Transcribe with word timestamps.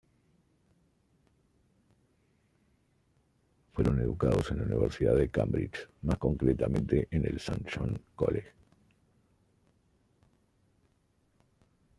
Fueron 3.73 3.99
educados 4.01 4.49
en 4.49 4.57
la 4.57 4.63
universidad 4.63 5.15
de 5.15 5.29
Cambridge, 5.29 5.87
más 6.01 6.17
concretamente 6.17 7.07
en 7.11 7.23
St 7.37 7.65
John's 7.71 8.01
College. 8.15 8.51